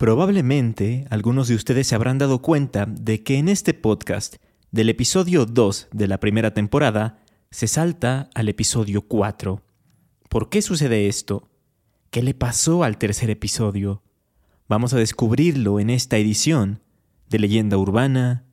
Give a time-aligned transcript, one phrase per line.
[0.00, 4.36] Probablemente algunos de ustedes se habrán dado cuenta de que en este podcast,
[4.70, 7.18] del episodio 2 de la primera temporada,
[7.50, 9.60] se salta al episodio 4.
[10.30, 11.50] ¿Por qué sucede esto?
[12.10, 14.02] ¿Qué le pasó al tercer episodio?
[14.70, 16.80] Vamos a descubrirlo en esta edición
[17.28, 18.46] de Leyenda Urbana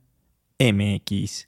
[0.58, 1.46] MX.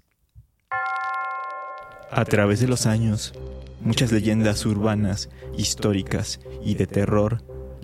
[2.10, 3.34] A través de los años,
[3.82, 5.28] muchas leyendas urbanas,
[5.58, 7.49] históricas y de terror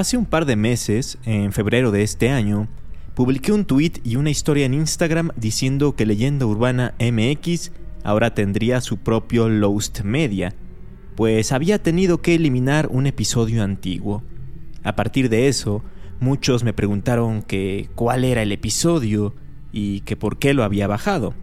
[0.00, 2.68] Hace un par de meses, en febrero de este año,
[3.14, 7.70] publiqué un tweet y una historia en Instagram diciendo que Leyenda Urbana MX
[8.02, 10.54] ahora tendría su propio Lost Media,
[11.16, 14.22] pues había tenido que eliminar un episodio antiguo.
[14.84, 15.84] A partir de eso,
[16.18, 19.34] muchos me preguntaron que cuál era el episodio
[19.70, 21.34] y que por qué lo había bajado.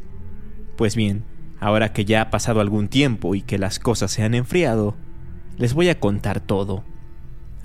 [0.78, 1.26] Pues bien,
[1.60, 4.96] ahora que ya ha pasado algún tiempo y que las cosas se han enfriado,
[5.60, 6.84] les voy a contar todo.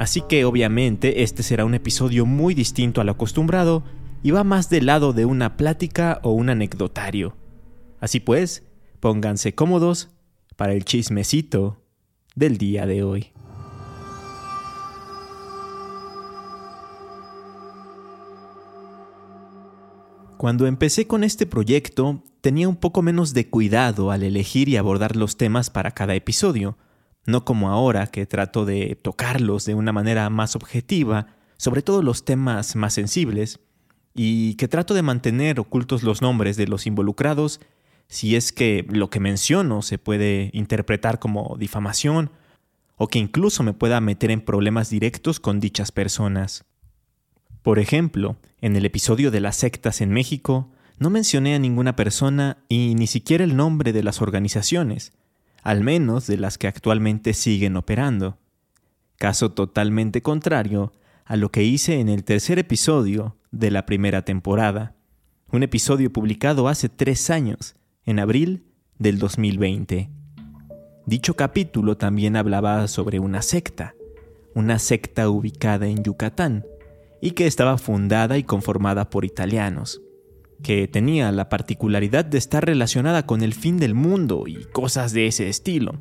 [0.02, 3.84] Así que obviamente este será un episodio muy distinto al acostumbrado
[4.24, 7.36] y va más del lado de una plática o un anecdotario.
[8.00, 8.64] Así pues,
[8.98, 10.08] pónganse cómodos
[10.56, 11.84] para el chismecito
[12.34, 13.30] del día de hoy.
[20.36, 25.14] Cuando empecé con este proyecto, tenía un poco menos de cuidado al elegir y abordar
[25.14, 26.76] los temas para cada episodio,
[27.26, 32.24] no como ahora que trato de tocarlos de una manera más objetiva, sobre todo los
[32.24, 33.60] temas más sensibles,
[34.14, 37.60] y que trato de mantener ocultos los nombres de los involucrados
[38.08, 42.30] si es que lo que menciono se puede interpretar como difamación
[42.96, 46.66] o que incluso me pueda meter en problemas directos con dichas personas.
[47.62, 52.58] Por ejemplo, en el episodio de las sectas en México, no mencioné a ninguna persona
[52.68, 55.12] y ni siquiera el nombre de las organizaciones,
[55.62, 58.38] al menos de las que actualmente siguen operando.
[59.16, 60.92] Caso totalmente contrario
[61.24, 64.94] a lo que hice en el tercer episodio de la primera temporada,
[65.50, 68.64] un episodio publicado hace tres años, en abril
[68.98, 70.10] del 2020.
[71.06, 73.94] Dicho capítulo también hablaba sobre una secta,
[74.54, 76.64] una secta ubicada en Yucatán,
[77.20, 80.00] y que estaba fundada y conformada por italianos
[80.62, 85.26] que tenía la particularidad de estar relacionada con el fin del mundo y cosas de
[85.26, 86.00] ese estilo.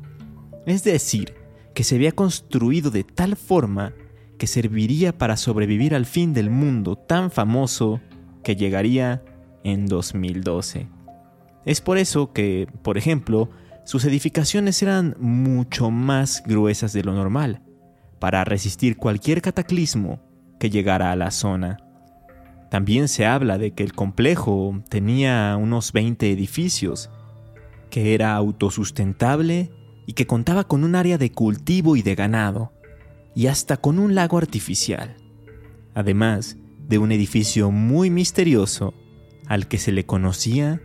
[0.66, 1.34] Es decir,
[1.74, 3.94] que se había construido de tal forma
[4.38, 8.00] que serviría para sobrevivir al fin del mundo tan famoso
[8.42, 9.22] que llegaría
[9.64, 10.88] en 2012.
[11.64, 13.50] Es por eso que, por ejemplo,
[13.84, 17.62] sus edificaciones eran mucho más gruesas de lo normal,
[18.18, 20.20] para resistir cualquier cataclismo
[20.58, 21.78] que llegara a la zona.
[22.72, 27.10] También se habla de que el complejo tenía unos 20 edificios,
[27.90, 29.70] que era autosustentable
[30.06, 32.72] y que contaba con un área de cultivo y de ganado,
[33.34, 35.16] y hasta con un lago artificial,
[35.92, 36.56] además
[36.88, 38.94] de un edificio muy misterioso
[39.48, 40.80] al que se le conocía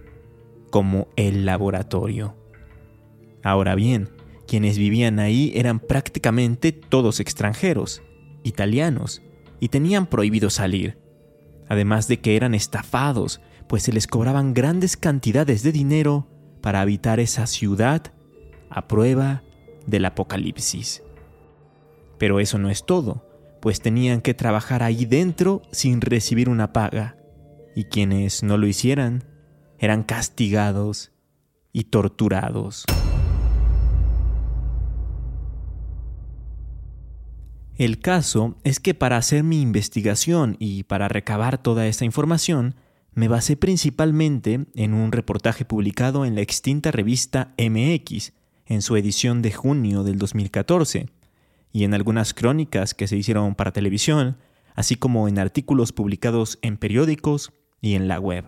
[0.69, 2.35] como el laboratorio.
[3.43, 4.09] Ahora bien,
[4.45, 8.03] quienes vivían ahí eran prácticamente todos extranjeros,
[8.43, 9.21] italianos,
[9.61, 11.06] y tenían prohibido salir
[11.69, 16.27] además de que eran estafados, pues se les cobraban grandes cantidades de dinero
[16.61, 18.13] para habitar esa ciudad
[18.69, 19.43] a prueba
[19.85, 21.03] del apocalipsis.
[22.17, 23.25] Pero eso no es todo,
[23.61, 27.17] pues tenían que trabajar ahí dentro sin recibir una paga,
[27.75, 29.23] y quienes no lo hicieran
[29.79, 31.11] eran castigados
[31.73, 32.85] y torturados.
[37.77, 42.73] El caso es que para hacer mi investigación y para recabar toda esta información,
[43.13, 48.33] me basé principalmente en un reportaje publicado en la extinta revista MX,
[48.65, 51.09] en su edición de junio del 2014,
[51.71, 54.37] y en algunas crónicas que se hicieron para televisión,
[54.73, 58.45] así como en artículos publicados en periódicos y en la web.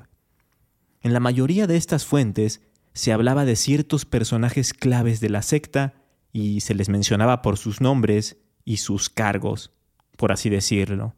[1.01, 2.61] En la mayoría de estas fuentes
[2.93, 5.93] se hablaba de ciertos personajes claves de la secta
[6.33, 9.71] y se les mencionaba por sus nombres y sus cargos,
[10.17, 11.15] por así decirlo.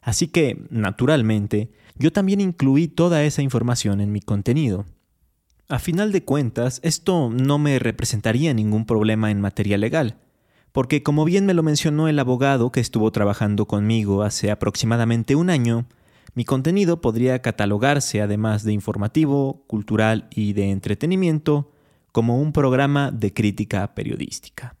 [0.00, 4.84] Así que, naturalmente, yo también incluí toda esa información en mi contenido.
[5.68, 10.18] A final de cuentas, esto no me representaría ningún problema en materia legal,
[10.72, 15.48] porque como bien me lo mencionó el abogado que estuvo trabajando conmigo hace aproximadamente un
[15.48, 15.86] año,
[16.34, 21.70] mi contenido podría catalogarse, además de informativo, cultural y de entretenimiento,
[22.12, 24.76] como un programa de crítica periodística.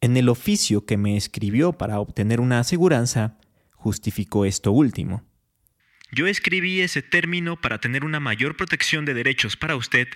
[0.00, 3.38] En el oficio que me escribió para obtener una aseguranza,
[3.72, 5.24] justificó esto último.
[6.12, 10.08] Yo escribí ese término para tener una mayor protección de derechos para usted,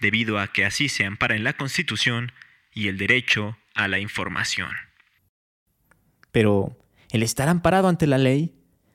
[0.00, 2.32] debido a que así se ampara en la Constitución
[2.74, 4.70] y el derecho a la información.
[6.32, 6.76] Pero
[7.10, 8.54] el estar amparado ante la ley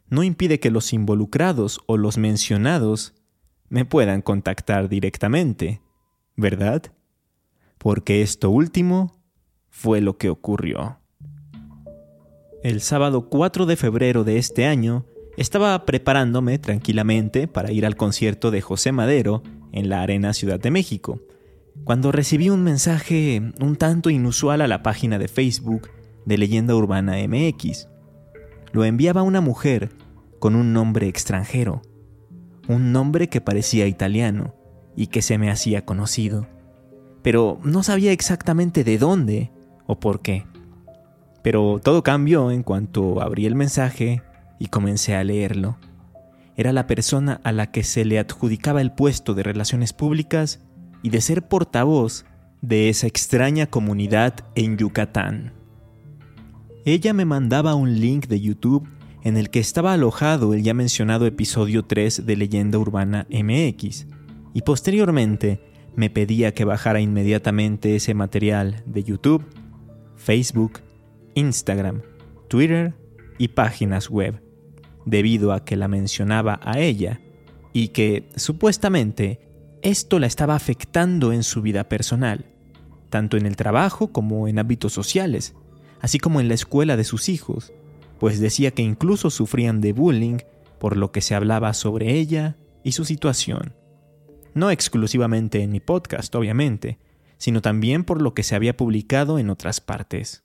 [0.09, 3.15] no impide que los involucrados o los mencionados
[3.69, 5.81] me puedan contactar directamente,
[6.35, 6.93] ¿verdad?
[7.77, 9.22] Porque esto último
[9.73, 10.99] fue lo que ocurrió.
[12.61, 18.51] El sábado 4 de febrero de este año, estaba preparándome tranquilamente para ir al concierto
[18.51, 19.41] de José Madero
[19.71, 21.21] en la Arena Ciudad de México,
[21.85, 25.89] cuando recibí un mensaje un tanto inusual a la página de Facebook
[26.23, 27.89] de Leyenda Urbana MX.
[28.73, 29.89] Lo enviaba una mujer
[30.37, 31.81] con un nombre extranjero,
[32.67, 34.55] un nombre que parecía italiano
[34.95, 36.47] y que se me hacía conocido,
[37.23, 39.51] pero no sabía exactamente de dónde
[39.87, 40.45] o por qué.
[41.41, 44.21] Pero todo cambió en cuanto abrí el mensaje
[44.59, 45.77] y comencé a leerlo.
[46.55, 50.61] Era la persona a la que se le adjudicaba el puesto de relaciones públicas
[51.01, 52.25] y de ser portavoz
[52.61, 55.53] de esa extraña comunidad en Yucatán.
[56.85, 58.87] Ella me mandaba un link de YouTube
[59.23, 64.07] en el que estaba alojado el ya mencionado episodio 3 de Leyenda Urbana MX,
[64.53, 65.61] y posteriormente
[65.95, 69.45] me pedía que bajara inmediatamente ese material de YouTube,
[70.23, 70.79] Facebook,
[71.35, 72.01] Instagram,
[72.47, 72.93] Twitter
[73.37, 74.41] y páginas web
[75.05, 77.19] debido a que la mencionaba a ella
[77.73, 79.41] y que, supuestamente,
[79.81, 82.45] esto la estaba afectando en su vida personal,
[83.09, 85.55] tanto en el trabajo como en ámbitos sociales,
[85.99, 87.73] así como en la escuela de sus hijos,
[88.17, 90.37] pues decía que incluso sufrían de bullying
[90.79, 93.75] por lo que se hablaba sobre ella y su situación.
[94.53, 96.97] No exclusivamente en mi podcast, obviamente,
[97.37, 100.43] sino también por lo que se había publicado en otras partes.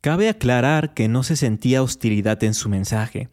[0.00, 3.28] Cabe aclarar que no se sentía hostilidad en su mensaje.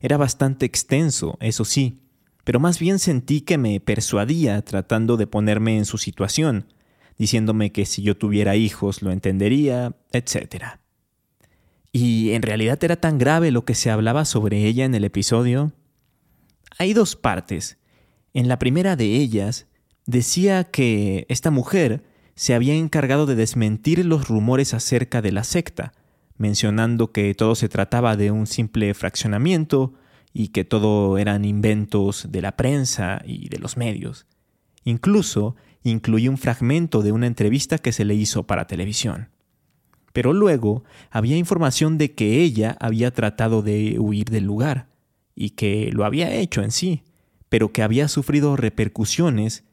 [0.00, 2.00] Era bastante extenso, eso sí,
[2.44, 6.66] pero más bien sentí que me persuadía tratando de ponerme en su situación,
[7.18, 10.64] diciéndome que si yo tuviera hijos lo entendería, etc.
[11.92, 15.72] ¿Y en realidad era tan grave lo que se hablaba sobre ella en el episodio?
[16.78, 17.78] Hay dos partes.
[18.32, 19.66] En la primera de ellas,
[20.10, 22.02] decía que esta mujer
[22.34, 25.92] se había encargado de desmentir los rumores acerca de la secta,
[26.36, 29.94] mencionando que todo se trataba de un simple fraccionamiento
[30.32, 34.26] y que todo eran inventos de la prensa y de los medios.
[34.84, 39.28] Incluso incluía un fragmento de una entrevista que se le hizo para televisión.
[40.12, 44.88] Pero luego había información de que ella había tratado de huir del lugar,
[45.36, 47.02] y que lo había hecho en sí,
[47.48, 49.64] pero que había sufrido repercusiones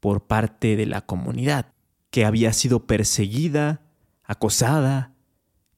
[0.00, 1.72] por parte de la comunidad,
[2.10, 3.82] que había sido perseguida,
[4.24, 5.14] acosada,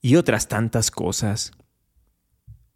[0.01, 1.53] y otras tantas cosas.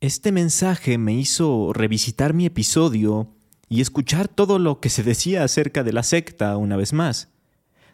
[0.01, 3.37] Este mensaje me hizo revisitar mi episodio
[3.69, 7.29] y escuchar todo lo que se decía acerca de la secta una vez más,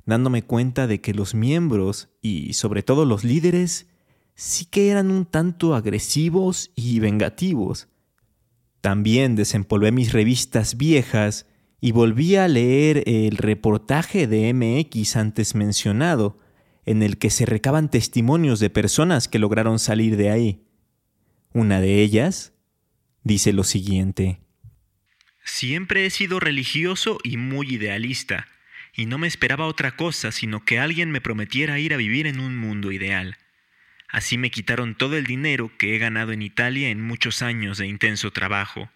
[0.06, 3.86] dándome cuenta de que los miembros y sobre todo los líderes
[4.34, 7.88] sí que eran un tanto agresivos y vengativos.
[8.80, 11.46] También desempolvé mis revistas viejas
[11.80, 16.40] y volví a leer el reportaje de MX antes mencionado,
[16.84, 20.62] en el que se recaban testimonios de personas que lograron salir de ahí.
[21.52, 22.54] Una de ellas
[23.22, 24.40] dice lo siguiente.
[25.44, 28.48] Siempre he sido religioso y muy idealista,
[28.94, 32.40] y no me esperaba otra cosa sino que alguien me prometiera ir a vivir en
[32.40, 33.36] un mundo ideal.
[34.08, 37.86] Así me quitaron todo el dinero que he ganado en Italia en muchos años de
[37.86, 38.90] intenso trabajo,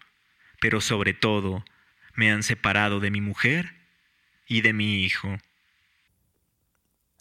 [0.59, 1.63] pero sobre todo
[2.15, 3.73] me han separado de mi mujer
[4.47, 5.29] y de mi hijo.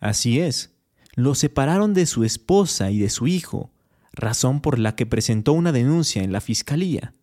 [0.01, 0.75] Así es,
[1.15, 3.71] lo separaron de su esposa y de su hijo,
[4.13, 7.15] razón por la que presentó una denuncia en la fiscalía.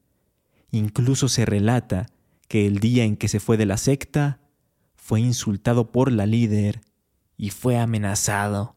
[0.72, 2.08] Incluso se relata
[2.48, 4.40] que el día en que se fue de la secta,
[4.96, 6.82] fue insultado por la líder
[7.38, 8.76] y fue amenazado.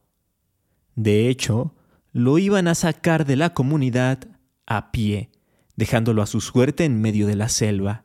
[0.94, 1.74] De hecho,
[2.12, 4.28] lo iban a sacar de la comunidad
[4.66, 5.30] a pie,
[5.76, 8.04] dejándolo a su suerte en medio de la selva.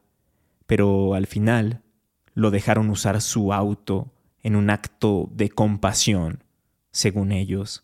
[0.67, 1.81] Pero al final
[2.33, 6.43] lo dejaron usar su auto en un acto de compasión,
[6.91, 7.83] según ellos.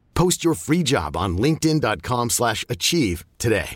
[0.13, 3.75] Post your free job on linkedin.com slash achieve today.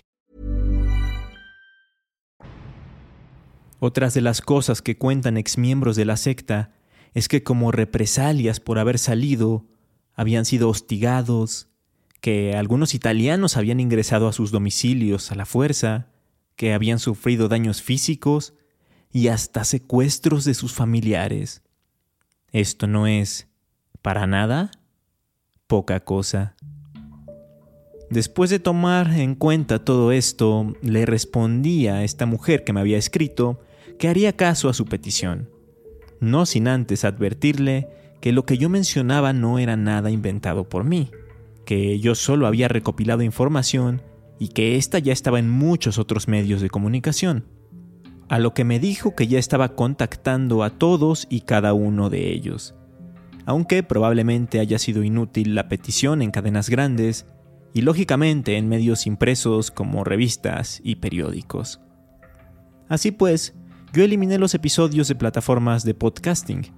[3.79, 6.71] Otras de las cosas que cuentan exmiembros de la secta
[7.13, 9.65] es que como represalias por haber salido,
[10.13, 11.67] habían sido hostigados,
[12.19, 16.07] que algunos italianos habían ingresado a sus domicilios a la fuerza,
[16.55, 18.53] que habían sufrido daños físicos
[19.11, 21.61] y hasta secuestros de sus familiares.
[22.51, 23.47] Esto no es,
[24.01, 24.71] para nada,
[25.67, 26.55] poca cosa.
[28.10, 32.98] Después de tomar en cuenta todo esto, le respondí a esta mujer que me había
[32.98, 33.60] escrito
[33.98, 35.50] que haría caso a su petición,
[36.19, 37.89] no sin antes advertirle
[38.22, 41.10] que lo que yo mencionaba no era nada inventado por mí,
[41.65, 44.03] que yo solo había recopilado información
[44.38, 47.45] y que ésta ya estaba en muchos otros medios de comunicación,
[48.29, 52.31] a lo que me dijo que ya estaba contactando a todos y cada uno de
[52.31, 52.75] ellos
[53.45, 57.25] aunque probablemente haya sido inútil la petición en cadenas grandes
[57.73, 61.81] y lógicamente en medios impresos como revistas y periódicos.
[62.87, 63.55] Así pues,
[63.93, 66.71] yo eliminé los episodios de plataformas de podcasting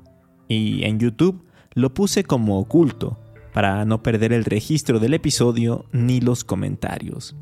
[0.48, 3.20] y en YouTube lo puse como oculto
[3.54, 7.36] para no perder el registro del episodio ni los comentarios.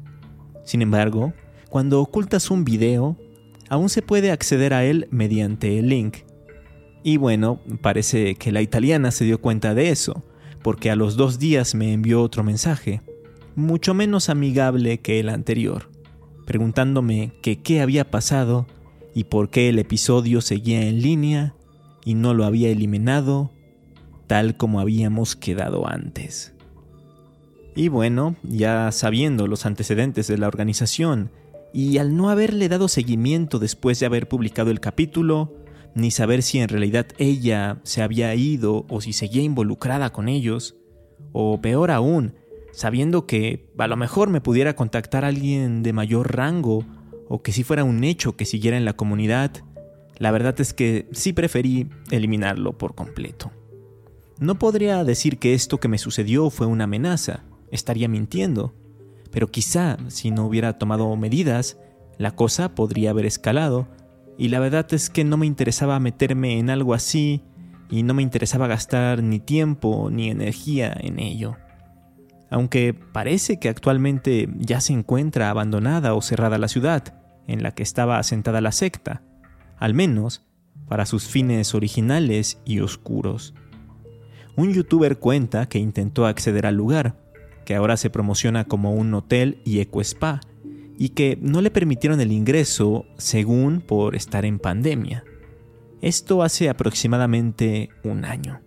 [0.63, 1.33] Sin embargo,
[1.69, 3.17] cuando ocultas un video,
[3.69, 6.17] aún se puede acceder a él mediante el link
[7.05, 10.23] y bueno, parece que la italiana se dio cuenta de eso,
[10.63, 12.99] porque a los dos días me envió otro mensaje,
[13.55, 15.91] mucho menos amigable que el anterior,
[16.47, 18.65] preguntándome que qué había pasado
[19.13, 21.53] y por qué el episodio seguía en línea
[22.03, 23.51] y no lo había eliminado
[24.25, 26.55] tal como habíamos quedado antes.
[27.75, 31.29] Y bueno, ya sabiendo los antecedentes de la organización,
[31.71, 35.53] y al no haberle dado seguimiento después de haber publicado el capítulo,
[35.95, 40.75] ni saber si en realidad ella se había ido o si seguía involucrada con ellos,
[41.31, 42.35] o peor aún,
[42.73, 46.85] sabiendo que a lo mejor me pudiera contactar alguien de mayor rango
[47.29, 49.51] o que si fuera un hecho que siguiera en la comunidad,
[50.17, 53.51] la verdad es que sí preferí eliminarlo por completo.
[54.37, 58.73] No podría decir que esto que me sucedió fue una amenaza, estaría mintiendo,
[59.31, 61.77] pero quizá si no hubiera tomado medidas,
[62.17, 63.87] la cosa podría haber escalado
[64.37, 67.43] y la verdad es que no me interesaba meterme en algo así
[67.89, 71.55] y no me interesaba gastar ni tiempo ni energía en ello.
[72.49, 77.83] Aunque parece que actualmente ya se encuentra abandonada o cerrada la ciudad en la que
[77.83, 79.23] estaba asentada la secta,
[79.77, 80.45] al menos
[80.87, 83.53] para sus fines originales y oscuros.
[84.55, 87.17] Un youtuber cuenta que intentó acceder al lugar,
[87.65, 90.41] que ahora se promociona como un hotel y eco-spa,
[90.97, 95.23] y que no le permitieron el ingreso según por estar en pandemia.
[96.01, 98.61] Esto hace aproximadamente un año.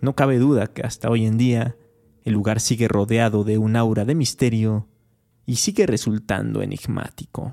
[0.00, 1.76] No cabe duda que hasta hoy en día
[2.24, 4.88] el lugar sigue rodeado de un aura de misterio
[5.46, 7.52] y sigue resultando enigmático.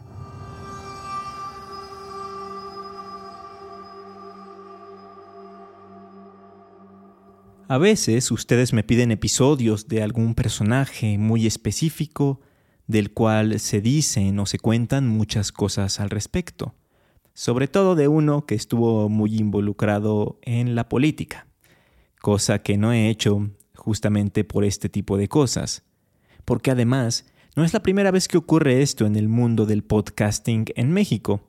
[7.67, 12.41] A veces ustedes me piden episodios de algún personaje muy específico
[12.91, 16.75] del cual se dicen o se cuentan muchas cosas al respecto,
[17.33, 21.48] sobre todo de uno que estuvo muy involucrado en la política,
[22.21, 25.83] cosa que no he hecho justamente por este tipo de cosas,
[26.45, 30.67] porque además No es la primera vez que ocurre esto en el mundo del podcasting
[30.75, 31.41] en México.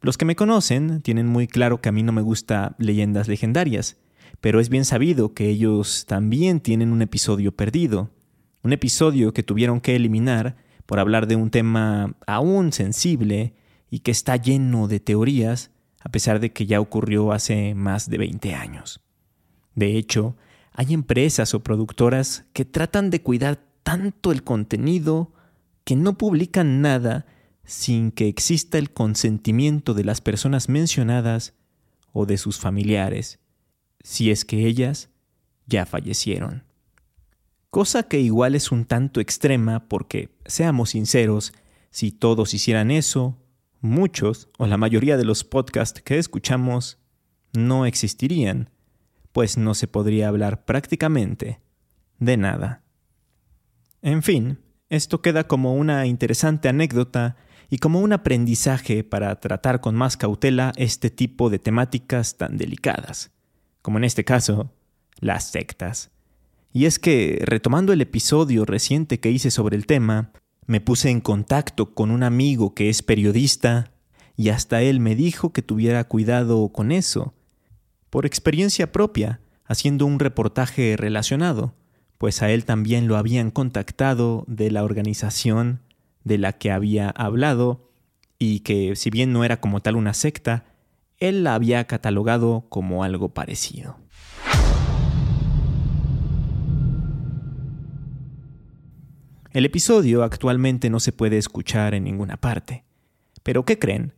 [0.00, 3.96] Los que me conocen tienen muy claro que a mí no me gusta leyendas legendarias,
[4.40, 8.10] pero es bien sabido que ellos también tienen un episodio perdido,
[8.62, 13.54] un episodio que tuvieron que eliminar por hablar de un tema aún sensible
[13.90, 15.70] y que está lleno de teorías,
[16.00, 19.00] a pesar de que ya ocurrió hace más de 20 años.
[19.74, 20.36] De hecho,
[20.72, 25.32] hay empresas o productoras que tratan de cuidar tanto el contenido
[25.84, 27.26] que no publican nada
[27.64, 31.54] sin que exista el consentimiento de las personas mencionadas
[32.12, 33.38] o de sus familiares,
[34.02, 35.10] si es que ellas
[35.66, 36.64] ya fallecieron.
[37.72, 41.54] Cosa que igual es un tanto extrema porque, seamos sinceros,
[41.88, 43.38] si todos hicieran eso,
[43.80, 46.98] muchos o la mayoría de los podcasts que escuchamos
[47.54, 48.68] no existirían,
[49.32, 51.62] pues no se podría hablar prácticamente
[52.18, 52.82] de nada.
[54.02, 54.58] En fin,
[54.90, 57.36] esto queda como una interesante anécdota
[57.70, 63.30] y como un aprendizaje para tratar con más cautela este tipo de temáticas tan delicadas,
[63.80, 64.74] como en este caso,
[65.20, 66.10] las sectas.
[66.72, 70.32] Y es que, retomando el episodio reciente que hice sobre el tema,
[70.66, 73.92] me puse en contacto con un amigo que es periodista
[74.36, 77.34] y hasta él me dijo que tuviera cuidado con eso,
[78.08, 81.74] por experiencia propia, haciendo un reportaje relacionado,
[82.18, 85.80] pues a él también lo habían contactado de la organización
[86.24, 87.90] de la que había hablado
[88.38, 90.64] y que si bien no era como tal una secta,
[91.18, 94.01] él la había catalogado como algo parecido.
[99.52, 102.84] El episodio actualmente no se puede escuchar en ninguna parte.
[103.42, 104.14] Pero ¿qué creen?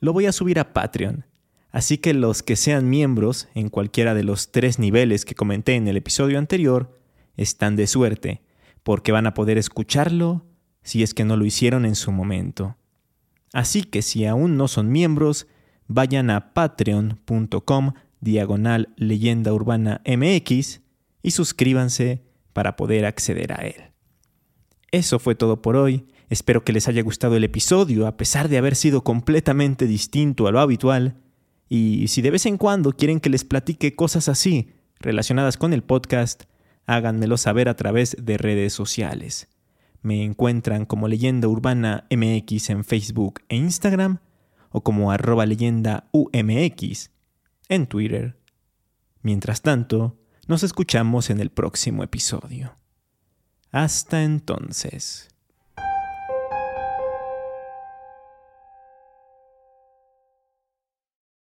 [0.00, 1.26] Lo voy a subir a Patreon.
[1.70, 5.86] Así que los que sean miembros en cualquiera de los tres niveles que comenté en
[5.86, 6.98] el episodio anterior
[7.36, 8.42] están de suerte,
[8.82, 10.44] porque van a poder escucharlo
[10.82, 12.76] si es que no lo hicieron en su momento.
[13.52, 15.46] Así que si aún no son miembros,
[15.86, 20.80] vayan a patreon.com diagonal leyenda urbana MX
[21.22, 23.93] y suscríbanse para poder acceder a él.
[24.94, 26.06] Eso fue todo por hoy.
[26.30, 30.52] Espero que les haya gustado el episodio, a pesar de haber sido completamente distinto a
[30.52, 31.16] lo habitual.
[31.68, 35.82] Y si de vez en cuando quieren que les platique cosas así, relacionadas con el
[35.82, 36.44] podcast,
[36.86, 39.48] háganmelo saber a través de redes sociales.
[40.00, 44.20] Me encuentran como Leyenda Urbana MX en Facebook e Instagram
[44.70, 47.10] o como arroba leyenda UMX
[47.68, 48.38] en Twitter.
[49.22, 52.76] Mientras tanto, nos escuchamos en el próximo episodio.
[53.74, 55.33] Hasta entonces.